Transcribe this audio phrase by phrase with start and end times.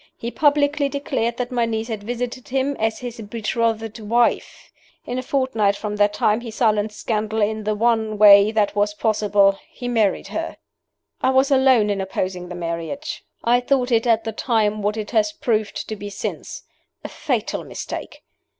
[0.17, 4.71] He publicly declared that my niece had visited him as his betrothed wife.
[5.05, 8.95] In a fortnight from that time he silenced scandal in the one way that was
[8.95, 10.57] possible he married her.
[11.21, 13.23] "I was alone in opposing the marriage.
[13.43, 16.63] I thought it at the time what it has proved to be since
[17.03, 18.23] a fatal mistake.